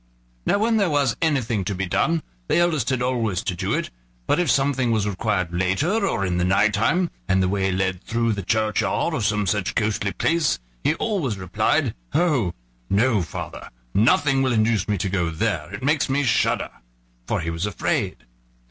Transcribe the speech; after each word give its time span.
Now 0.47 0.57
when 0.57 0.77
there 0.77 0.89
was 0.89 1.15
anything 1.21 1.63
to 1.65 1.75
be 1.75 1.85
done, 1.85 2.23
the 2.47 2.57
eldest 2.57 2.89
had 2.89 3.03
always 3.03 3.43
to 3.43 3.55
do 3.55 3.73
it; 3.75 3.91
but 4.25 4.39
if 4.39 4.49
something 4.49 4.89
was 4.89 5.07
required 5.07 5.53
later 5.53 6.07
or 6.07 6.25
in 6.25 6.39
the 6.39 6.43
night 6.43 6.73
time, 6.73 7.11
and 7.27 7.39
the 7.43 7.47
way 7.47 7.71
led 7.71 8.03
through 8.03 8.33
the 8.33 8.41
churchyard 8.41 9.13
or 9.13 9.21
some 9.21 9.45
such 9.45 9.75
ghostly 9.75 10.11
place, 10.11 10.57
he 10.83 10.95
always 10.95 11.37
replied: 11.37 11.93
"Oh! 12.15 12.55
no, 12.89 13.21
father: 13.21 13.69
nothing 13.93 14.41
will 14.41 14.53
induce 14.53 14.87
me 14.87 14.97
to 14.97 15.07
go 15.07 15.29
there, 15.29 15.71
it 15.71 15.83
makes 15.83 16.09
me 16.09 16.23
shudder!" 16.23 16.71
for 17.27 17.39
he 17.41 17.51
was 17.51 17.67
afraid. 17.67 18.15